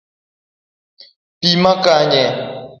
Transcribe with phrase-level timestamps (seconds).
[1.39, 2.23] pi makanye?